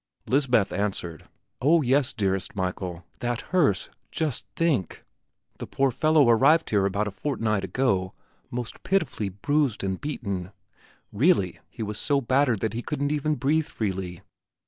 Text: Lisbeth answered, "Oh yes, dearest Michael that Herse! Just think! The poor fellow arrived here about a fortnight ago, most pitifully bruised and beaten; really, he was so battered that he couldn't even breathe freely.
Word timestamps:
Lisbeth 0.25 0.73
answered, 0.73 1.29
"Oh 1.61 1.83
yes, 1.83 2.11
dearest 2.11 2.55
Michael 2.55 3.05
that 3.19 3.41
Herse! 3.53 3.91
Just 4.09 4.47
think! 4.55 5.03
The 5.59 5.67
poor 5.67 5.91
fellow 5.91 6.27
arrived 6.27 6.71
here 6.71 6.87
about 6.87 7.07
a 7.07 7.11
fortnight 7.11 7.63
ago, 7.63 8.15
most 8.49 8.81
pitifully 8.81 9.29
bruised 9.29 9.83
and 9.83 10.01
beaten; 10.01 10.53
really, 11.11 11.59
he 11.69 11.83
was 11.83 11.99
so 11.99 12.19
battered 12.19 12.61
that 12.61 12.73
he 12.73 12.81
couldn't 12.81 13.11
even 13.11 13.35
breathe 13.35 13.67
freely. 13.67 14.21